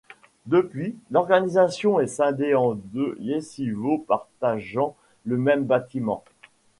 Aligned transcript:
Depuis, 0.47 0.95
l'organisation 1.11 1.99
est 1.99 2.07
scindée 2.07 2.55
en 2.55 2.73
deux 2.73 3.15
yeshivot 3.19 4.03
partageant 4.07 4.95
le 5.25 5.37
même 5.37 5.65
bâtiment. 5.65 6.23